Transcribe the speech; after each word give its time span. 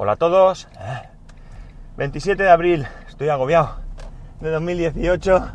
Hola 0.00 0.12
a 0.12 0.16
todos. 0.16 0.68
27 1.96 2.40
de 2.40 2.50
abril, 2.50 2.86
estoy 3.08 3.30
agobiado. 3.30 3.80
De 4.40 4.48
2018. 4.48 5.50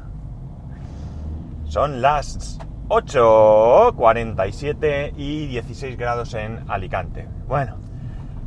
Son 1.64 2.02
las 2.02 2.60
8.47 2.90 5.14
y 5.16 5.48
16 5.48 5.98
grados 5.98 6.34
en 6.34 6.70
Alicante. 6.70 7.26
Bueno, 7.48 7.78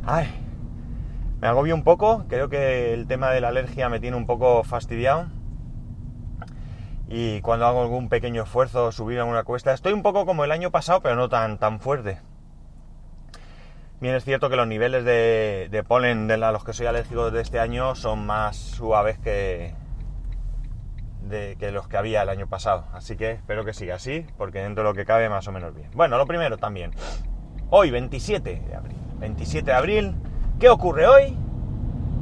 ay, 0.05 0.27
me 1.41 1.47
agobio 1.47 1.73
un 1.73 1.83
poco. 1.83 2.25
Creo 2.27 2.47
que 2.47 2.93
el 2.93 3.07
tema 3.07 3.31
de 3.31 3.41
la 3.41 3.47
alergia 3.47 3.89
me 3.89 3.99
tiene 3.99 4.17
un 4.17 4.27
poco 4.27 4.63
fastidiado. 4.63 5.31
Y 7.07 7.41
cuando 7.41 7.65
hago 7.65 7.81
algún 7.81 8.07
pequeño 8.07 8.43
esfuerzo, 8.43 8.91
subir 8.91 9.17
a 9.17 9.25
una 9.25 9.43
cuesta, 9.43 9.73
estoy 9.73 9.93
un 9.93 10.03
poco 10.03 10.27
como 10.27 10.43
el 10.43 10.51
año 10.51 10.69
pasado, 10.69 11.01
pero 11.01 11.15
no 11.15 11.27
tan, 11.27 11.57
tan 11.57 11.79
fuerte. 11.79 12.19
Bien 13.99 14.13
es 14.13 14.23
cierto 14.23 14.47
que 14.49 14.55
los 14.55 14.67
niveles 14.67 15.03
de, 15.05 15.83
polen 15.87 16.27
de 16.27 16.35
a 16.35 16.51
los 16.51 16.63
que 16.63 16.73
soy 16.73 16.85
alérgico 16.85 17.31
de 17.31 17.41
este 17.41 17.59
año 17.59 17.95
son 17.95 18.27
más 18.27 18.55
suaves 18.55 19.17
que, 19.17 19.73
que 21.27 21.71
los 21.71 21.87
que 21.87 21.97
había 21.97 22.21
el 22.21 22.29
año 22.29 22.45
pasado. 22.45 22.85
Así 22.93 23.17
que 23.17 23.31
espero 23.31 23.65
que 23.65 23.73
siga 23.73 23.95
así, 23.95 24.23
porque 24.37 24.59
dentro 24.59 24.83
de 24.83 24.89
lo 24.91 24.95
que 24.95 25.03
cabe 25.03 25.29
más 25.29 25.47
o 25.47 25.51
menos 25.51 25.73
bien. 25.73 25.89
Bueno, 25.95 26.19
lo 26.19 26.27
primero 26.27 26.57
también. 26.57 26.91
Hoy, 27.71 27.89
27 27.89 28.61
de 28.67 28.75
abril. 28.75 28.97
27 29.19 29.65
de 29.65 29.73
abril. 29.73 30.15
¿Qué 30.59 30.69
ocurre 30.69 31.07
hoy? 31.07 31.35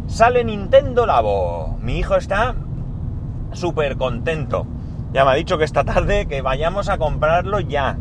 Sale 0.08 0.46
Nintendo 0.46 1.06
Labo. 1.06 1.78
Mi 1.82 2.00
hijo 2.00 2.16
está 2.16 2.56
súper 3.52 3.98
contento. 3.98 4.66
Ya 5.12 5.26
me 5.26 5.32
ha 5.32 5.34
dicho 5.34 5.58
que 5.58 5.66
esta 5.66 5.84
tarde 5.84 6.26
que 6.26 6.42
vayamos 6.42 6.88
a 6.88 6.98
comprarlo 6.98 7.60
ya. 7.60 7.98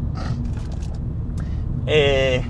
Eh, 1.87 2.43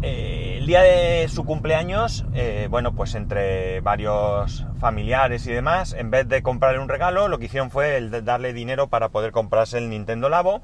eh, 0.00 0.58
el 0.58 0.66
día 0.66 0.82
de 0.82 1.28
su 1.28 1.44
cumpleaños, 1.44 2.24
eh, 2.32 2.68
bueno, 2.70 2.94
pues 2.94 3.16
entre 3.16 3.80
varios 3.80 4.64
familiares 4.78 5.44
y 5.46 5.52
demás, 5.52 5.92
en 5.92 6.10
vez 6.10 6.28
de 6.28 6.42
comprarle 6.42 6.78
un 6.78 6.88
regalo, 6.88 7.26
lo 7.26 7.38
que 7.38 7.46
hicieron 7.46 7.70
fue 7.70 7.96
el 7.96 8.24
darle 8.24 8.52
dinero 8.52 8.86
para 8.86 9.08
poder 9.08 9.32
comprarse 9.32 9.78
el 9.78 9.90
Nintendo 9.90 10.28
Labo. 10.28 10.62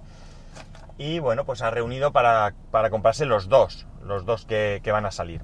Y 0.99 1.19
bueno, 1.19 1.45
pues 1.45 1.63
ha 1.63 1.71
reunido 1.71 2.13
para, 2.13 2.55
comprarse 2.91 3.27
los 3.27 3.49
dos, 3.49 3.89
los 4.05 4.25
dos 4.25 4.47
que, 4.47 4.81
van 4.87 5.07
a 5.07 5.11
salir. 5.11 5.41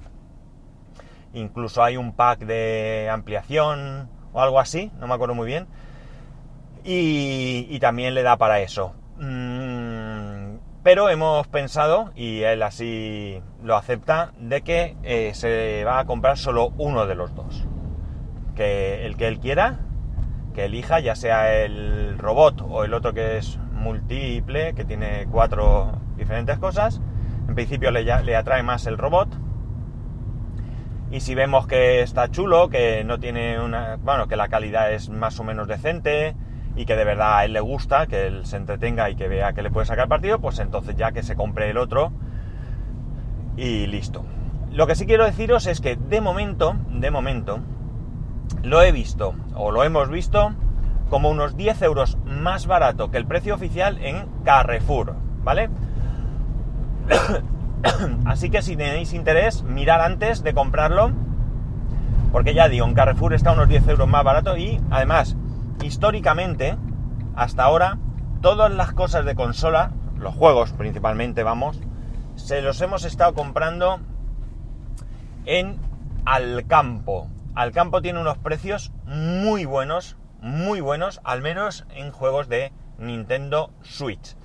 Incluso 1.33 1.83
hay 1.83 1.97
un 1.97 2.13
pack 2.13 2.39
de 2.39 3.09
ampliación 3.11 4.09
o 4.31 4.41
algo 4.41 4.59
así, 4.59 4.91
no 4.99 5.07
me 5.07 5.13
acuerdo 5.13 5.35
muy 5.35 5.47
bien. 5.47 5.67
Y, 6.85 7.77
también 7.79 8.13
le 8.13 8.23
da 8.23 8.37
para 8.37 8.61
eso. 8.61 8.93
Mm, 9.17 9.60
pero 10.83 11.09
hemos 11.09 11.47
pensado, 11.47 12.11
y 12.15 12.41
él 12.41 12.63
así 12.63 13.41
lo 13.63 13.75
acepta, 13.75 14.31
de 14.39 14.61
que 14.61 14.97
eh, 15.03 15.31
se 15.33 15.83
va 15.85 15.99
a 15.99 16.05
comprar 16.05 16.37
solo 16.37 16.73
uno 16.77 17.05
de 17.05 17.15
los 17.15 17.35
dos. 17.35 17.67
Que 18.55 19.05
el 19.05 19.15
que 19.15 19.27
él 19.27 19.39
quiera, 19.39 19.79
que 20.53 20.65
elija, 20.65 20.99
ya 20.99 21.15
sea 21.15 21.63
el 21.63 22.17
robot 22.17 22.61
o 22.67 22.83
el 22.83 22.93
otro 22.93 23.13
que 23.13 23.37
es 23.37 23.59
múltiple, 23.73 24.73
que 24.73 24.83
tiene 24.83 25.27
cuatro 25.31 25.99
diferentes 26.17 26.57
cosas. 26.57 27.01
En 27.47 27.55
principio 27.55 27.91
le, 27.91 28.03
le 28.03 28.35
atrae 28.35 28.63
más 28.63 28.85
el 28.87 28.97
robot. 28.97 29.29
Y 31.11 31.19
si 31.19 31.35
vemos 31.35 31.67
que 31.67 32.01
está 32.01 32.29
chulo, 32.29 32.69
que 32.69 33.03
no 33.03 33.19
tiene 33.19 33.59
una. 33.59 33.97
Bueno, 33.97 34.27
que 34.27 34.35
la 34.35 34.47
calidad 34.47 34.91
es 34.93 35.09
más 35.09 35.39
o 35.39 35.43
menos 35.43 35.67
decente, 35.67 36.35
y 36.81 36.85
que 36.85 36.95
de 36.95 37.03
verdad 37.03 37.37
a 37.37 37.45
él 37.45 37.53
le 37.53 37.59
gusta, 37.59 38.07
que 38.07 38.25
él 38.25 38.43
se 38.47 38.57
entretenga 38.57 39.07
y 39.11 39.15
que 39.15 39.27
vea 39.27 39.53
que 39.53 39.61
le 39.61 39.69
puede 39.69 39.85
sacar 39.85 40.07
partido, 40.07 40.39
pues 40.39 40.57
entonces 40.57 40.95
ya 40.95 41.11
que 41.11 41.21
se 41.21 41.35
compre 41.35 41.69
el 41.69 41.77
otro 41.77 42.11
y 43.55 43.85
listo. 43.85 44.25
Lo 44.71 44.87
que 44.87 44.95
sí 44.95 45.05
quiero 45.05 45.25
deciros 45.25 45.67
es 45.67 45.79
que 45.79 45.95
de 45.95 46.21
momento, 46.21 46.75
de 46.89 47.11
momento, 47.11 47.59
lo 48.63 48.81
he 48.81 48.91
visto 48.91 49.35
o 49.53 49.69
lo 49.69 49.83
hemos 49.83 50.09
visto 50.09 50.55
como 51.11 51.29
unos 51.29 51.55
10 51.55 51.83
euros 51.83 52.17
más 52.25 52.65
barato 52.65 53.11
que 53.11 53.17
el 53.17 53.27
precio 53.27 53.53
oficial 53.53 53.99
en 54.01 54.25
Carrefour, 54.43 55.13
¿vale? 55.43 55.69
Así 58.25 58.49
que 58.49 58.63
si 58.63 58.75
tenéis 58.75 59.13
interés, 59.13 59.61
mirar 59.61 60.01
antes 60.01 60.41
de 60.41 60.55
comprarlo, 60.55 61.11
porque 62.31 62.55
ya 62.55 62.69
digo, 62.69 62.87
en 62.87 62.95
Carrefour 62.95 63.35
está 63.35 63.51
unos 63.51 63.69
10 63.69 63.87
euros 63.89 64.07
más 64.07 64.23
barato 64.23 64.57
y 64.57 64.81
además 64.89 65.37
históricamente, 65.83 66.77
hasta 67.35 67.63
ahora, 67.63 67.97
todas 68.41 68.71
las 68.71 68.93
cosas 68.93 69.25
de 69.25 69.35
consola, 69.35 69.91
los 70.17 70.35
juegos 70.35 70.71
principalmente, 70.73 71.43
vamos, 71.43 71.79
se 72.35 72.61
los 72.61 72.81
hemos 72.81 73.03
estado 73.05 73.33
comprando 73.33 73.99
en 75.45 75.79
Alcampo. 76.25 77.27
Alcampo 77.55 78.01
tiene 78.01 78.19
unos 78.19 78.37
precios 78.37 78.91
muy 79.05 79.65
buenos, 79.65 80.17
muy 80.39 80.81
buenos, 80.81 81.19
al 81.23 81.41
menos 81.41 81.85
en 81.91 82.11
juegos 82.11 82.47
de 82.47 82.71
Nintendo 82.97 83.71
Switch. 83.81 84.35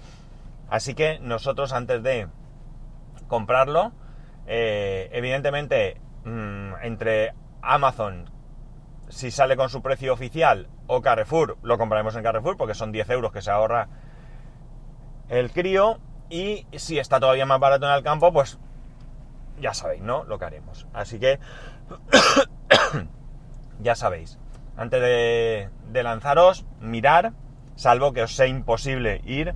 Así 0.69 0.95
que 0.95 1.19
nosotros 1.21 1.73
antes 1.73 2.03
de 2.03 2.29
comprarlo, 3.29 3.93
eh, 4.47 5.09
evidentemente 5.13 6.01
mm, 6.25 6.75
entre 6.83 7.35
Amazon, 7.63 8.31
si 9.09 9.31
sale 9.31 9.57
con 9.57 9.69
su 9.69 9.83
precio 9.83 10.13
oficial 10.13 10.69
o 10.87 11.01
Carrefour, 11.01 11.59
lo 11.63 11.79
compraremos 11.79 12.17
en 12.17 12.23
Carrefour 12.23 12.57
porque 12.57 12.75
son 12.75 12.93
10 12.93 13.11
euros 13.11 13.33
que 13.33 13.43
se 13.43 13.51
ahorra 13.51 13.89
el 15.29 15.51
crío. 15.51 15.99
Y 16.29 16.67
si 16.73 16.99
está 16.99 17.21
todavía 17.21 17.47
más 17.47 17.61
barato 17.61 17.87
en 17.87 17.93
el 17.93 18.03
campo, 18.03 18.33
pues 18.33 18.59
ya 19.61 19.75
sabéis, 19.75 20.03
¿no? 20.03 20.25
Lo 20.25 20.39
que 20.39 20.45
haremos. 20.45 20.87
Así 20.93 21.21
que 21.21 21.39
ya 23.81 23.95
sabéis. 23.95 24.39
Antes 24.77 25.01
de, 25.01 25.71
de, 25.91 26.03
lanzaros, 26.03 26.67
mirar, 26.81 27.33
salvo 27.77 28.13
que 28.13 28.23
os 28.23 28.35
sea 28.35 28.47
imposible 28.47 29.23
ir 29.25 29.55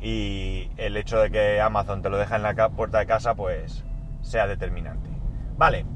y 0.00 0.70
el 0.76 0.96
hecho 0.96 1.20
de 1.20 1.30
que 1.30 1.60
Amazon 1.60 2.02
te 2.02 2.10
lo 2.10 2.18
deja 2.18 2.36
en 2.36 2.42
la 2.42 2.68
puerta 2.70 2.98
de 2.98 3.06
casa, 3.06 3.34
pues 3.34 3.84
sea 4.20 4.46
determinante. 4.46 5.08
Vale, 5.56 5.86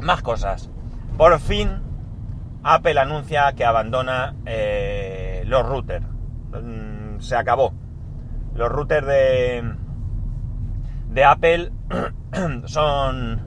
más 0.00 0.22
cosas. 0.22 0.70
Por 1.20 1.38
fin, 1.38 1.82
Apple 2.62 2.98
anuncia 2.98 3.52
que 3.52 3.66
abandona 3.66 4.36
eh, 4.46 5.42
los 5.44 5.66
routers. 5.66 6.06
Mm, 6.06 7.20
se 7.20 7.36
acabó. 7.36 7.74
Los 8.54 8.72
routers 8.72 9.06
de, 9.06 9.74
de 11.10 11.24
Apple 11.24 11.72
son 12.64 13.38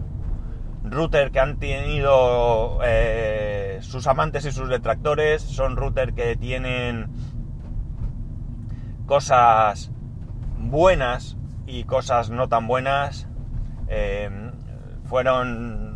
routers 0.84 1.31
que 1.31 1.39
han 1.39 1.57
tenido 1.57 2.78
eh, 2.84 3.79
sus 3.81 4.05
amantes 4.05 4.45
y 4.45 4.51
sus 4.51 4.69
detractores. 4.69 5.41
Son 5.41 5.75
routers 5.75 6.13
que 6.13 6.35
tienen 6.35 7.07
cosas 9.07 9.91
buenas 10.59 11.38
y 11.66 11.85
cosas 11.85 12.29
no 12.29 12.47
tan 12.47 12.67
buenas. 12.67 13.28
Eh, 13.88 14.29
fueron 15.05 15.92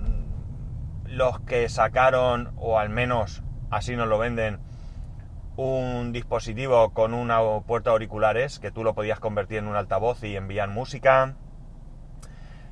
los 1.07 1.39
que 1.41 1.69
sacaron, 1.69 2.53
o 2.57 2.79
al 2.79 2.89
menos 2.89 3.43
así 3.69 3.95
nos 3.95 4.07
lo 4.07 4.17
venden, 4.17 4.59
un 5.55 6.11
dispositivo 6.13 6.93
con 6.93 7.13
una 7.13 7.39
puerta 7.61 7.89
auriculares 7.91 8.59
que 8.59 8.71
tú 8.71 8.83
lo 8.83 8.93
podías 8.93 9.19
convertir 9.19 9.57
en 9.57 9.67
un 9.67 9.75
altavoz 9.75 10.23
y 10.23 10.35
enviar 10.35 10.69
música. 10.69 11.35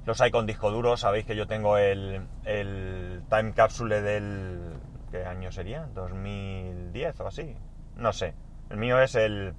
Los 0.05 0.21
hay 0.21 0.29
con 0.29 0.45
disco 0.45 0.69
duro, 0.69 0.97
sabéis 0.97 1.25
que 1.25 1.35
yo 1.35 1.47
tengo 1.47 1.77
el, 1.77 2.27
el 2.43 3.23
time 3.29 3.53
capsule 3.53 4.01
del... 4.01 4.73
¿Qué 5.09 5.25
año 5.25 5.51
sería? 5.51 5.87
¿2010 5.95 7.19
o 7.21 7.27
así? 7.27 7.55
No 7.95 8.13
sé. 8.13 8.35
El 8.69 8.77
mío 8.77 8.99
es 8.99 9.15
el, 9.15 9.53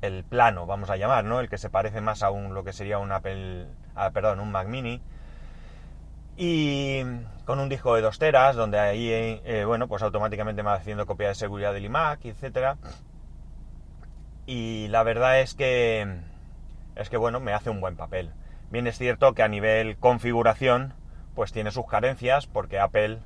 el 0.00 0.24
plano, 0.24 0.64
vamos 0.64 0.88
a 0.90 0.96
llamar, 0.96 1.24
¿no? 1.24 1.40
El 1.40 1.48
que 1.48 1.58
se 1.58 1.68
parece 1.68 2.00
más 2.00 2.22
a 2.22 2.30
un, 2.30 2.54
lo 2.54 2.64
que 2.64 2.72
sería 2.72 2.98
un 2.98 3.12
Apple, 3.12 3.66
ah, 3.94 4.10
perdón, 4.12 4.40
un 4.40 4.50
Mac 4.50 4.68
Mini 4.68 5.02
y 6.36 7.02
con 7.44 7.58
un 7.58 7.68
disco 7.68 7.94
de 7.94 8.02
dos 8.02 8.18
teras, 8.18 8.56
donde 8.56 8.78
ahí, 8.78 9.08
eh, 9.10 9.64
bueno, 9.66 9.88
pues 9.88 10.02
automáticamente 10.02 10.62
me 10.62 10.70
va 10.70 10.76
haciendo 10.76 11.06
copia 11.06 11.28
de 11.28 11.34
seguridad 11.34 11.72
del 11.72 11.84
iMac, 11.84 12.24
etcétera. 12.24 12.78
Y 14.46 14.88
la 14.88 15.02
verdad 15.02 15.40
es 15.40 15.54
que, 15.54 16.20
es 16.96 17.10
que, 17.10 17.16
bueno, 17.16 17.40
me 17.40 17.52
hace 17.52 17.70
un 17.70 17.80
buen 17.80 17.96
papel. 17.96 18.32
Bien 18.70 18.86
es 18.86 18.98
cierto 18.98 19.34
que 19.34 19.42
a 19.42 19.48
nivel 19.48 19.96
configuración, 19.98 20.94
pues 21.34 21.52
tiene 21.52 21.70
sus 21.70 21.86
carencias, 21.86 22.46
porque 22.46 22.78
Apple, 22.78 23.18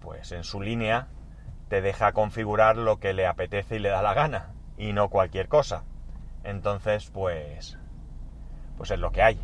pues 0.00 0.32
en 0.32 0.44
su 0.44 0.60
línea, 0.60 1.08
te 1.68 1.82
deja 1.82 2.12
configurar 2.12 2.76
lo 2.76 2.98
que 2.98 3.14
le 3.14 3.26
apetece 3.26 3.76
y 3.76 3.80
le 3.80 3.88
da 3.88 4.02
la 4.02 4.14
gana, 4.14 4.52
y 4.76 4.92
no 4.92 5.08
cualquier 5.08 5.48
cosa. 5.48 5.84
Entonces, 6.44 7.10
pues, 7.10 7.78
pues 8.76 8.90
es 8.90 8.98
lo 8.98 9.10
que 9.10 9.22
hay 9.22 9.40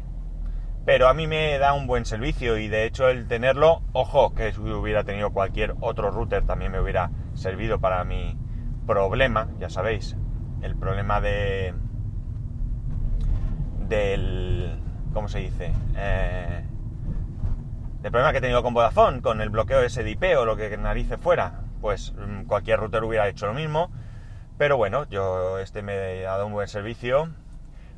pero 0.85 1.09
a 1.09 1.15
mí 1.15 1.27
me 1.27 1.59
da 1.59 1.73
un 1.73 1.87
buen 1.87 2.05
servicio 2.05 2.57
y 2.57 2.69
de 2.69 2.85
hecho 2.85 3.09
el 3.09 3.27
tenerlo, 3.27 3.83
ojo, 3.93 4.35
que 4.35 4.53
si 4.53 4.61
hubiera 4.61 5.05
tenido 5.05 5.31
cualquier 5.31 5.75
otro 5.81 6.11
router 6.11 6.45
también 6.45 6.73
me 6.73 6.81
hubiera 6.81 7.11
servido 7.35 7.81
para 7.81 8.05
mi 8.05 8.37
problema, 8.87 9.49
ya 9.59 9.69
sabéis, 9.71 10.17
el 10.63 10.77
problema 10.77 11.21
de 11.21 11.75
del 13.89 14.79
¿cómo 15.13 15.29
se 15.29 15.41
dice? 15.41 15.73
Eh, 15.97 16.65
del 18.03 18.11
problema 18.11 18.33
que 18.33 18.39
he 18.39 18.41
tenido 18.41 18.63
con 18.63 18.73
Vodafone, 18.73 19.21
con 19.21 19.41
el 19.41 19.51
bloqueo 19.51 19.87
SDIP 19.87 20.39
o 20.39 20.45
lo 20.45 20.57
que 20.57 20.77
narices 20.77 21.19
fuera, 21.21 21.65
pues 21.81 22.15
mm, 22.15 22.45
cualquier 22.45 22.81
router 22.81 23.05
hubiera 23.05 23.29
hecho 23.29 23.47
lo 23.47 23.55
mismo. 23.55 23.91
Pero 24.57 24.77
bueno, 24.77 25.07
yo 25.09 25.59
este 25.59 25.83
me 25.83 26.27
ha 26.27 26.33
dado 26.33 26.47
un 26.47 26.53
buen 26.53 26.69
servicio. 26.69 27.27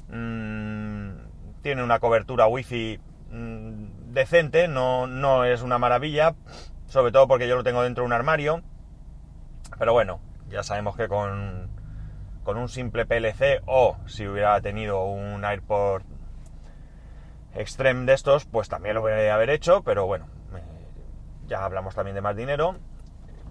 Mm, 0.08 0.91
tiene 1.62 1.82
una 1.82 2.00
cobertura 2.00 2.46
wifi 2.46 3.00
mm, 3.30 4.12
decente, 4.12 4.68
no, 4.68 5.06
no 5.06 5.44
es 5.44 5.62
una 5.62 5.78
maravilla, 5.78 6.34
sobre 6.86 7.12
todo 7.12 7.28
porque 7.28 7.48
yo 7.48 7.56
lo 7.56 7.64
tengo 7.64 7.82
dentro 7.82 8.02
de 8.02 8.06
un 8.06 8.12
armario. 8.12 8.62
Pero 9.78 9.92
bueno, 9.92 10.20
ya 10.48 10.62
sabemos 10.62 10.96
que 10.96 11.08
con, 11.08 11.70
con 12.44 12.58
un 12.58 12.68
simple 12.68 13.06
PLC 13.06 13.62
o 13.66 13.96
si 14.06 14.26
hubiera 14.26 14.60
tenido 14.60 15.04
un 15.04 15.44
AirPort 15.44 16.04
Extreme 17.54 18.06
de 18.06 18.14
estos, 18.14 18.46
pues 18.46 18.68
también 18.70 18.94
lo 18.94 19.02
voy 19.02 19.12
a 19.12 19.34
haber 19.34 19.50
hecho, 19.50 19.82
pero 19.82 20.06
bueno, 20.06 20.26
ya 21.46 21.64
hablamos 21.64 21.94
también 21.94 22.14
de 22.14 22.22
más 22.22 22.34
dinero. 22.34 22.76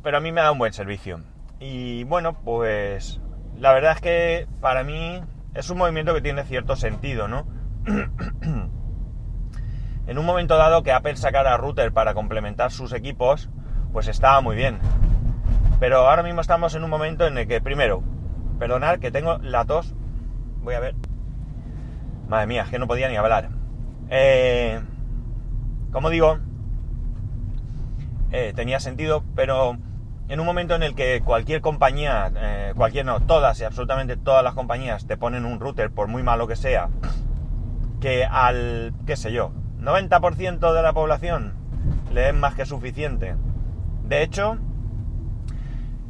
Pero 0.01 0.17
a 0.17 0.19
mí 0.19 0.31
me 0.31 0.41
da 0.41 0.51
un 0.51 0.57
buen 0.57 0.73
servicio. 0.73 1.21
Y 1.59 2.03
bueno, 2.05 2.33
pues 2.33 3.21
la 3.57 3.73
verdad 3.73 3.93
es 3.93 4.01
que 4.01 4.47
para 4.59 4.83
mí 4.83 5.21
es 5.53 5.69
un 5.69 5.77
movimiento 5.77 6.13
que 6.15 6.21
tiene 6.21 6.43
cierto 6.45 6.75
sentido, 6.75 7.27
¿no? 7.27 7.45
en 10.07 10.17
un 10.17 10.25
momento 10.25 10.57
dado 10.57 10.83
que 10.83 10.91
Apple 10.91 11.17
sacara 11.17 11.57
router 11.57 11.91
para 11.91 12.13
complementar 12.13 12.71
sus 12.71 12.93
equipos, 12.93 13.49
pues 13.91 14.07
estaba 14.07 14.41
muy 14.41 14.55
bien. 14.55 14.79
Pero 15.79 16.07
ahora 16.07 16.23
mismo 16.23 16.41
estamos 16.41 16.75
en 16.75 16.83
un 16.83 16.89
momento 16.89 17.25
en 17.25 17.37
el 17.37 17.47
que, 17.47 17.61
primero, 17.61 18.03
perdonad 18.59 18.99
que 18.99 19.11
tengo 19.11 19.37
la 19.39 19.65
tos. 19.65 19.95
Voy 20.61 20.75
a 20.75 20.79
ver. 20.79 20.95
Madre 22.27 22.47
mía, 22.47 22.67
que 22.69 22.77
no 22.77 22.87
podía 22.87 23.09
ni 23.09 23.15
hablar. 23.15 23.49
Eh, 24.09 24.79
como 25.91 26.09
digo, 26.09 26.39
eh, 28.31 28.53
tenía 28.55 28.79
sentido, 28.79 29.23
pero 29.35 29.77
en 30.29 30.39
un 30.39 30.45
momento 30.45 30.75
en 30.75 30.83
el 30.83 30.95
que 30.95 31.21
cualquier 31.21 31.61
compañía, 31.61 32.31
eh, 32.35 32.73
cualquier 32.77 33.05
no, 33.05 33.19
todas 33.21 33.59
y 33.59 33.65
absolutamente 33.65 34.15
todas 34.15 34.43
las 34.43 34.53
compañías 34.53 35.05
te 35.05 35.17
ponen 35.17 35.45
un 35.45 35.59
router, 35.59 35.91
por 35.91 36.07
muy 36.07 36.23
malo 36.23 36.47
que 36.47 36.55
sea, 36.55 36.89
que 38.01 38.25
al, 38.25 38.93
qué 39.05 39.15
sé 39.15 39.31
yo, 39.31 39.51
90% 39.79 40.73
de 40.73 40.81
la 40.81 40.91
población 40.91 41.53
le 42.13 42.29
es 42.29 42.35
más 42.35 42.55
que 42.55 42.65
suficiente. 42.65 43.35
De 44.03 44.23
hecho, 44.23 44.57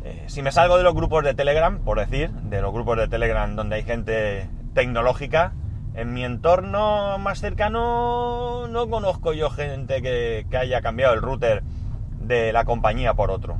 eh, 0.03 0.23
si 0.27 0.41
me 0.41 0.51
salgo 0.51 0.77
de 0.77 0.83
los 0.83 0.95
grupos 0.95 1.23
de 1.23 1.35
Telegram, 1.35 1.79
por 1.79 1.99
decir, 1.99 2.31
de 2.31 2.61
los 2.61 2.73
grupos 2.73 2.97
de 2.97 3.07
Telegram 3.07 3.55
donde 3.55 3.75
hay 3.75 3.83
gente 3.83 4.49
tecnológica, 4.73 5.53
en 5.93 6.13
mi 6.13 6.23
entorno 6.23 7.17
más 7.19 7.39
cercano 7.39 8.67
no 8.67 8.89
conozco 8.89 9.33
yo 9.33 9.49
gente 9.49 10.01
que, 10.01 10.45
haya 10.57 10.81
cambiado 10.81 11.13
el 11.13 11.21
router 11.21 11.63
de 12.19 12.53
la 12.53 12.63
compañía 12.63 13.13
por 13.13 13.29
otro. 13.29 13.57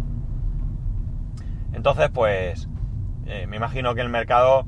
Entonces, 1.73 2.09
pues, 2.09 2.69
eh, 3.25 3.45
me 3.47 3.57
imagino 3.57 3.93
que 3.93 4.01
el 4.01 4.09
mercado 4.09 4.65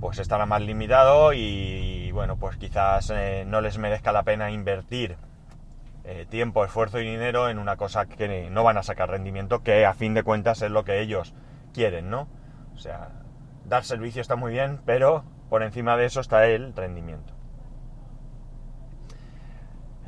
pues 0.00 0.18
estará 0.18 0.46
más 0.46 0.62
limitado 0.62 1.32
y, 1.32 1.95
bueno, 2.16 2.38
pues 2.38 2.56
quizás 2.56 3.10
eh, 3.10 3.44
no 3.46 3.60
les 3.60 3.76
merezca 3.76 4.10
la 4.10 4.22
pena 4.22 4.50
invertir 4.50 5.18
eh, 6.04 6.26
tiempo, 6.28 6.64
esfuerzo 6.64 6.98
y 6.98 7.04
dinero 7.04 7.50
en 7.50 7.58
una 7.58 7.76
cosa 7.76 8.06
que 8.06 8.48
no 8.50 8.64
van 8.64 8.78
a 8.78 8.82
sacar 8.82 9.10
rendimiento, 9.10 9.62
que 9.62 9.84
a 9.84 9.92
fin 9.92 10.14
de 10.14 10.22
cuentas 10.22 10.62
es 10.62 10.70
lo 10.70 10.82
que 10.82 11.00
ellos 11.00 11.34
quieren, 11.74 12.08
¿no? 12.08 12.26
O 12.74 12.78
sea, 12.78 13.10
dar 13.66 13.84
servicio 13.84 14.22
está 14.22 14.34
muy 14.34 14.50
bien, 14.50 14.80
pero 14.86 15.24
por 15.50 15.62
encima 15.62 15.98
de 15.98 16.06
eso 16.06 16.20
está 16.20 16.46
el 16.46 16.74
rendimiento. 16.74 17.34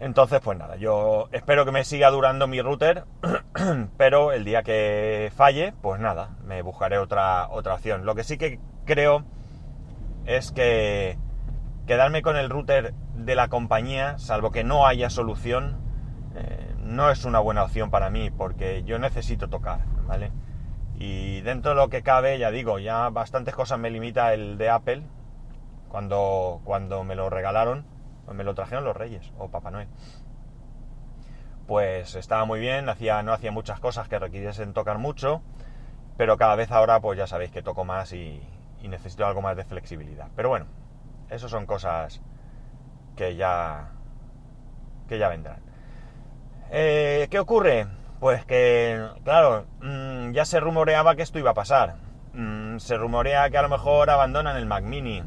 Entonces, 0.01 0.41
pues 0.41 0.57
nada, 0.57 0.77
yo 0.77 1.29
espero 1.33 1.67
que 1.67 1.73
me 1.73 1.85
siga 1.85 2.11
durando 2.11 2.47
mi 2.47 2.63
router, 2.63 3.05
pero 3.99 4.33
el 4.33 4.45
día 4.47 4.63
que 4.63 5.31
falle, 5.37 5.75
pues 5.83 6.01
nada, 6.01 6.31
me 6.43 6.63
buscaré 6.63 6.97
otra, 6.97 7.49
otra 7.51 7.75
opción. 7.75 8.07
Lo 8.07 8.15
que 8.15 8.25
sí 8.25 8.39
que 8.39 8.61
creo 8.87 9.25
es 10.25 10.53
que 10.53 11.19
quedarme 11.89 12.23
con 12.23 12.37
el 12.37 12.51
router 12.51 12.95
de 13.17 13.35
la 13.35 13.49
compañía, 13.49 14.17
salvo 14.19 14.53
que 14.53 14.63
no 14.63 14.87
haya 14.87 15.11
solución, 15.11 15.79
eh, 16.37 16.73
no 16.79 17.11
es 17.11 17.25
una 17.25 17.41
buena 17.41 17.65
opción 17.65 17.91
para 17.91 18.11
mí, 18.11 18.31
porque 18.31 18.85
yo 18.85 19.01
necesito 19.01 19.49
tocar, 19.49 19.81
¿vale? 20.07 20.31
Y 21.01 21.41
dentro 21.41 21.73
de 21.73 21.77
lo 21.77 21.89
que 21.89 22.05
cabe, 22.05 22.39
ya 22.39 22.53
digo, 22.53 22.79
ya 22.79 23.09
bastantes 23.09 23.57
cosas 23.57 23.81
me 23.81 23.91
limita 23.91 24.33
el 24.33 24.57
de 24.57 24.71
Apple, 24.71 25.03
cuando, 25.89 26.61
cuando 26.65 27.03
me 27.03 27.17
lo 27.17 27.29
regalaron 27.29 27.99
me 28.35 28.45
lo 28.45 28.55
trajeron 28.55 28.85
los 28.85 28.97
Reyes 28.97 29.33
o 29.39 29.49
Papá 29.49 29.71
Noel. 29.71 29.89
Pues 31.67 32.15
estaba 32.15 32.45
muy 32.45 32.61
bien, 32.61 32.89
hacía, 32.89 33.23
no 33.23 33.33
hacía 33.33 33.53
muchas 33.53 33.79
cosas 33.81 34.09
que 34.09 34.19
requiriesen 34.19 34.73
tocar 34.73 34.99
mucho, 34.99 35.43
pero 36.17 36.37
cada 36.37 36.55
vez 36.55 36.71
ahora 36.71 37.01
pues 37.01 37.19
ya 37.19 37.27
sabéis 37.27 37.51
que 37.51 37.63
toco 37.63 37.85
más 37.85 38.13
y, 38.13 38.43
necesito 38.83 39.27
algo 39.27 39.43
más 39.43 39.57
de 39.57 39.65
flexibilidad. 39.65 40.29
Pero 40.35 40.49
bueno, 40.49 40.67
eso 41.31 41.49
son 41.49 41.67
cosas 41.67 42.21
que 43.17 43.37
ya, 43.37 43.91
que 45.09 45.19
ya 45.19 45.29
vendrán. 45.29 45.61
Eh, 46.71 47.29
¿Qué 47.31 47.39
ocurre? 47.39 47.87
Pues 48.21 48.45
que, 48.45 49.07
claro, 49.25 49.67
mm, 49.81 50.33
ya 50.33 50.45
se 50.45 50.61
rumoreaba 50.61 51.15
que 51.17 51.23
esto 51.23 51.39
iba 51.39 51.51
a 51.51 51.55
pasar. 51.55 51.97
Mm, 52.33 52.79
se 52.79 52.97
rumorea 52.97 53.49
que 53.51 53.59
a 53.59 53.63
lo 53.63 53.69
mejor 53.69 54.11
abandonan 54.11 54.57
el 54.57 54.67
Mac 54.67 54.85
Mini. 54.85 55.23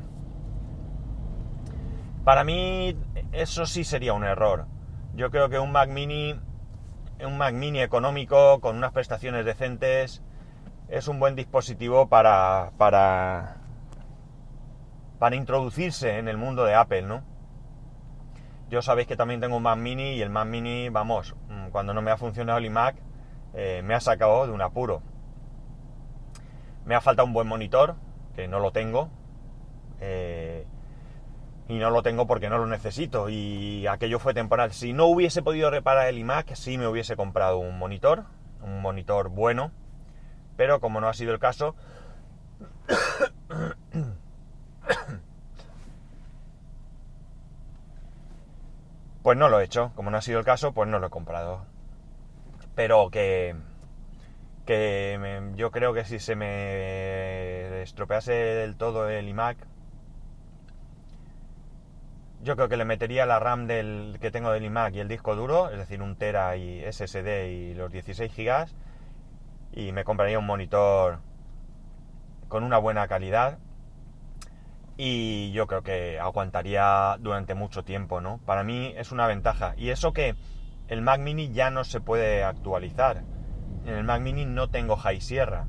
Para 2.24 2.44
mí 2.44 2.96
eso 3.32 3.66
sí 3.66 3.84
sería 3.84 4.14
un 4.14 4.24
error. 4.24 4.68
Yo 5.16 5.32
creo 5.32 5.50
que 5.50 5.60
un 5.60 5.72
Mac 5.72 5.90
Mini, 5.90 6.40
un 7.26 7.38
Mac 7.38 7.54
Mini 7.54 7.82
económico 7.82 8.60
con 8.62 8.78
unas 8.78 8.92
prestaciones 8.92 9.46
decentes 9.46 10.22
es 10.88 11.08
un 11.08 11.20
buen 11.20 11.36
dispositivo 11.36 12.08
para 12.10 12.72
para 12.78 13.61
para 15.22 15.36
introducirse 15.36 16.18
en 16.18 16.28
el 16.28 16.36
mundo 16.36 16.66
de 16.66 16.74
Apple, 16.74 17.04
¿no? 17.04 17.22
Yo 18.72 18.82
sabéis 18.82 19.08
que 19.08 19.16
también 19.16 19.40
tengo 19.40 19.58
un 19.58 19.62
Mac 19.62 19.78
Mini 19.78 20.14
y 20.14 20.22
el 20.24 20.32
Mac 20.32 20.48
Mini, 20.48 20.90
vamos, 20.90 21.36
mm, 21.48 21.68
cuando 21.70 21.94
no 21.94 22.02
me 22.02 22.10
ha 22.10 22.18
funcionado 22.18 22.58
el 22.58 22.66
iMac, 22.66 22.96
eh, 23.54 23.84
me 23.84 23.94
ha 23.94 24.00
sacado 24.00 24.48
de 24.48 24.52
un 24.52 24.64
apuro. 24.64 25.04
Me 26.86 26.96
ha 26.96 27.02
faltado 27.02 27.28
un 27.28 27.34
buen 27.34 27.48
monitor, 27.48 27.98
que 28.36 28.48
no 28.48 28.60
lo 28.60 28.72
tengo. 28.72 29.12
Eh, 30.00 30.66
y 31.68 31.78
no 31.78 31.92
lo 31.92 32.02
tengo 32.02 32.26
porque 32.26 32.50
no 32.50 32.58
lo 32.58 32.66
necesito 32.66 33.30
y 33.30 33.86
aquello 33.86 34.18
fue 34.18 34.34
temporal. 34.34 34.74
Si 34.74 34.92
no 34.92 35.06
hubiese 35.06 35.44
podido 35.44 35.70
reparar 35.70 36.08
el 36.08 36.18
iMac, 36.18 36.56
sí 36.56 36.80
me 36.80 36.88
hubiese 36.88 37.16
comprado 37.16 37.60
un 37.60 37.78
monitor, 37.78 38.24
un 38.64 38.82
monitor 38.82 39.30
bueno, 39.30 39.72
pero 40.58 40.80
como 40.80 41.00
no 41.00 41.08
ha 41.08 41.14
sido 41.14 41.32
el 41.32 41.38
caso, 41.38 41.76
pues 49.24 49.38
no 49.38 49.50
lo 49.50 49.60
he 49.60 49.64
hecho. 49.64 49.92
Como 49.96 50.12
no 50.12 50.18
ha 50.18 50.22
sido 50.22 50.40
el 50.40 50.46
caso, 50.46 50.74
pues 50.74 50.90
no 50.90 51.00
lo 51.00 51.08
he 51.08 51.10
comprado. 51.10 51.66
Pero 52.76 53.10
que, 53.10 53.56
que 54.66 55.52
yo 55.56 55.72
creo 55.72 55.94
que 55.94 56.06
si 56.06 56.20
se 56.20 56.36
me 56.36 57.82
estropease 57.82 58.32
del 58.34 58.78
todo 58.78 59.10
el 59.10 59.28
iMac, 59.28 59.58
yo 62.44 62.56
creo 62.56 62.70
que 62.70 62.78
le 62.78 62.86
metería 62.86 63.26
la 63.26 63.40
RAM 63.40 63.68
del 63.68 64.18
que 64.20 64.32
tengo 64.32 64.52
del 64.52 64.64
iMac 64.66 64.96
y 64.96 65.00
el 65.00 65.08
disco 65.08 65.36
duro, 65.36 65.70
es 65.70 65.78
decir, 65.78 66.02
un 66.02 66.16
Tera 66.16 66.56
y 66.58 66.82
SSD 66.92 67.50
y 67.50 67.74
los 67.76 67.92
16 67.92 68.36
GB, 68.36 68.68
y 69.74 69.92
me 69.92 70.04
compraría 70.04 70.40
un 70.40 70.46
monitor 70.48 71.20
con 72.48 72.64
una 72.64 72.78
buena 72.78 73.08
calidad 73.08 73.60
y 75.04 75.52
yo 75.52 75.66
creo 75.66 75.82
que 75.82 76.20
aguantaría 76.20 77.18
durante 77.20 77.56
mucho 77.56 77.84
tiempo, 77.84 78.22
¿no? 78.22 78.38
Para 78.46 78.64
mí 78.64 78.94
es 78.96 79.12
una 79.12 79.26
ventaja. 79.26 79.74
Y 79.76 79.90
eso 79.90 80.14
que 80.14 80.36
el 80.90 81.02
Mac 81.02 81.20
Mini 81.20 81.52
ya 81.52 81.72
no 81.72 81.84
se 81.84 82.02
puede 82.02 82.44
actualizar. 82.44 83.24
En 83.84 83.96
el 83.96 84.04
Mac 84.04 84.22
Mini 84.22 84.46
no 84.46 84.70
tengo 84.70 84.98
High 84.98 85.20
Sierra, 85.20 85.66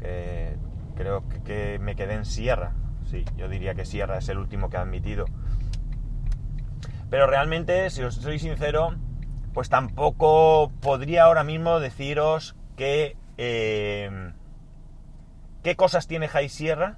que 0.00 0.56
creo 0.96 1.22
que, 1.44 1.78
me 1.80 1.94
quedé 1.94 2.14
en 2.14 2.24
Sierra. 2.24 2.72
Sí, 3.08 3.24
yo 3.36 3.48
diría 3.48 3.76
que 3.76 3.84
Sierra 3.84 4.18
es 4.18 4.28
el 4.30 4.38
último 4.38 4.68
que 4.68 4.78
ha 4.78 4.82
admitido. 4.82 5.26
Pero 7.08 7.28
realmente, 7.28 7.88
si 7.90 8.02
os 8.02 8.16
soy 8.16 8.40
sincero, 8.40 8.96
pues 9.54 9.68
tampoco 9.68 10.72
podría 10.80 11.22
ahora 11.22 11.44
mismo 11.44 11.78
deciros 11.78 12.56
eh, 12.78 14.32
qué 15.62 15.76
cosas 15.76 16.08
tiene 16.08 16.26
High 16.26 16.48
Sierra 16.48 16.96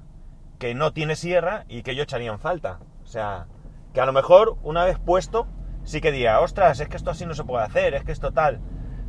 que 0.58 0.74
no 0.74 0.92
tiene 0.92 1.16
Sierra 1.16 1.64
y 1.68 1.82
que 1.82 1.94
yo 1.94 2.02
echaría 2.02 2.32
en 2.32 2.38
falta. 2.38 2.80
O 3.02 3.06
sea, 3.06 3.46
que 3.94 4.00
a 4.00 4.06
lo 4.06 4.12
mejor 4.12 4.58
una 4.62 4.84
vez 4.84 4.98
puesto, 4.98 5.46
sí 5.84 6.00
que 6.00 6.12
diría, 6.12 6.40
ostras, 6.40 6.80
es 6.80 6.88
que 6.88 6.96
esto 6.96 7.10
así 7.10 7.26
no 7.26 7.34
se 7.34 7.44
puede 7.44 7.64
hacer, 7.64 7.94
es 7.94 8.04
que 8.04 8.12
esto 8.12 8.32
tal. 8.32 8.60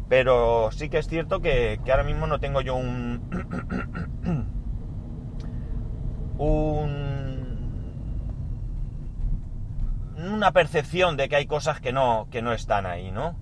Pero 0.07 0.71
sí 0.71 0.89
que 0.89 0.97
es 0.97 1.07
cierto 1.07 1.41
que, 1.41 1.79
que 1.83 1.91
ahora 1.91 2.03
mismo 2.03 2.27
no 2.27 2.39
tengo 2.39 2.61
yo 2.61 2.75
un... 2.75 3.29
un 6.37 7.09
una 10.19 10.51
percepción 10.51 11.15
de 11.17 11.29
que 11.29 11.37
hay 11.37 11.45
cosas 11.45 11.79
que 11.79 11.93
no, 11.93 12.27
que 12.29 12.41
no 12.41 12.51
están 12.51 12.85
ahí, 12.85 13.11
¿no? 13.11 13.37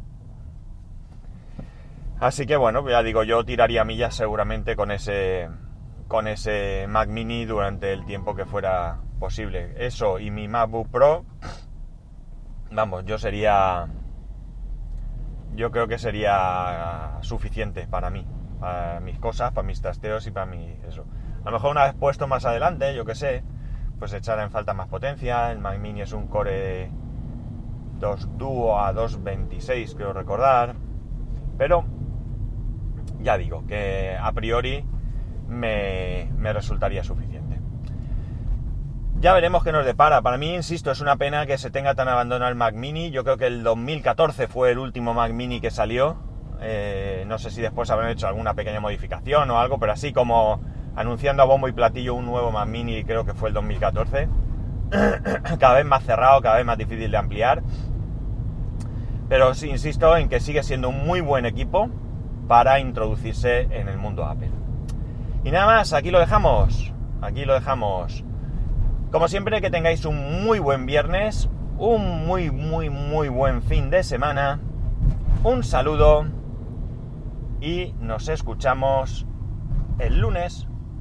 Así 2.19 2.45
que 2.45 2.55
bueno, 2.55 2.87
ya 2.87 3.03
digo, 3.03 3.23
yo 3.23 3.43
tiraría 3.45 3.83
millas 3.83 4.15
seguramente 4.15 4.75
con 4.75 4.91
ese 4.91 5.49
con 6.07 6.27
ese 6.27 6.85
Mac 6.87 7.09
Mini 7.09 7.45
durante 7.45 7.93
el 7.93 8.05
tiempo 8.05 8.35
que 8.35 8.45
fuera 8.45 8.99
posible. 9.19 9.73
Eso 9.77 10.19
y 10.19 10.31
mi 10.31 10.47
MacBook 10.47 10.89
Pro, 10.89 11.25
vamos, 12.71 13.05
yo 13.05 13.17
sería 13.17 13.87
yo 15.55 15.71
creo 15.71 15.87
que 15.87 15.97
sería 15.97 17.17
suficiente 17.21 17.87
para 17.87 18.09
mí, 18.09 18.25
para 18.59 18.99
mis 18.99 19.17
cosas, 19.19 19.51
para 19.51 19.65
mis 19.65 19.81
trasteos 19.81 20.27
y 20.27 20.31
para 20.31 20.45
mi 20.45 20.77
eso. 20.87 21.05
A 21.41 21.45
lo 21.45 21.51
mejor 21.51 21.71
una 21.71 21.85
vez 21.85 21.95
puesto 21.95 22.27
más 22.27 22.45
adelante, 22.45 22.95
yo 22.95 23.05
que 23.05 23.15
sé, 23.15 23.43
pues 23.97 24.13
echará 24.13 24.43
en 24.43 24.51
falta 24.51 24.73
más 24.73 24.87
potencia. 24.87 25.51
El 25.51 25.59
Mac 25.59 25.79
Mini 25.79 26.01
es 26.01 26.13
un 26.13 26.27
Core 26.27 26.91
2 27.99 28.37
Duo 28.37 28.79
a 28.79 28.93
226, 28.93 29.95
creo 29.95 30.13
recordar. 30.13 30.75
Pero 31.57 31.85
ya 33.19 33.37
digo 33.37 33.65
que 33.65 34.15
a 34.19 34.31
priori 34.33 34.85
me, 35.47 36.29
me 36.37 36.53
resultaría 36.53 37.03
suficiente. 37.03 37.59
Ya 39.19 39.33
veremos 39.33 39.63
qué 39.63 39.71
nos 39.71 39.83
depara. 39.83 40.21
Para 40.21 40.37
mí, 40.37 40.53
insisto, 40.53 40.91
es 40.91 41.01
una 41.01 41.15
pena 41.15 41.47
que 41.47 41.57
se 41.57 41.71
tenga 41.71 41.95
tan 41.95 42.07
abandonado 42.07 42.51
el 42.51 42.55
Mac 42.55 42.75
Mini. 42.75 43.09
Yo 43.09 43.23
creo 43.23 43.37
que 43.37 43.47
el 43.47 43.63
2014 43.63 44.47
fue 44.47 44.71
el 44.71 44.77
último 44.77 45.15
Mac 45.15 45.31
Mini 45.31 45.59
que 45.59 45.71
salió. 45.71 46.17
Eh, 46.61 47.23
no 47.27 47.39
sé 47.39 47.49
si 47.49 47.61
después 47.61 47.89
habrán 47.89 48.11
hecho 48.11 48.27
alguna 48.27 48.53
pequeña 48.53 48.79
modificación 48.79 49.49
o 49.49 49.59
algo, 49.59 49.79
pero 49.79 49.91
así 49.91 50.13
como 50.13 50.61
anunciando 50.95 51.41
a 51.43 51.45
bombo 51.45 51.67
y 51.67 51.71
platillo 51.71 52.13
un 52.13 52.25
nuevo 52.25 52.51
Mac 52.51 52.67
Mini, 52.67 53.03
creo 53.03 53.25
que 53.25 53.33
fue 53.33 53.49
el 53.49 53.55
2014. 53.55 54.29
cada 55.59 55.75
vez 55.75 55.85
más 55.85 56.03
cerrado, 56.03 56.41
cada 56.41 56.57
vez 56.57 56.65
más 56.65 56.77
difícil 56.77 57.09
de 57.09 57.17
ampliar. 57.17 57.63
Pero 59.29 59.51
insisto 59.63 60.15
en 60.15 60.29
que 60.29 60.39
sigue 60.39 60.61
siendo 60.61 60.89
un 60.89 61.05
muy 61.05 61.21
buen 61.21 61.45
equipo 61.45 61.89
para 62.47 62.79
introducirse 62.79 63.61
en 63.71 63.89
el 63.89 63.97
mundo 63.97 64.25
Apple. 64.25 64.51
Y 65.47 65.51
nada 65.51 65.65
más, 65.65 65.93
aquí 65.93 66.11
lo 66.11 66.19
dejamos. 66.19 66.91
Aquí 67.21 67.45
lo 67.45 67.53
dejamos. 67.53 68.25
Como 69.13 69.29
siempre, 69.29 69.61
que 69.61 69.69
tengáis 69.69 70.03
un 70.03 70.43
muy 70.43 70.59
buen 70.59 70.85
viernes, 70.85 71.49
un 71.77 72.25
muy, 72.25 72.51
muy, 72.51 72.89
muy 72.89 73.29
buen 73.29 73.61
fin 73.61 73.89
de 73.89 74.03
semana. 74.03 74.59
Un 75.45 75.63
saludo 75.63 76.25
y 77.61 77.93
nos 78.01 78.27
escuchamos 78.27 79.25
el 79.99 80.19
lunes. 80.19 80.66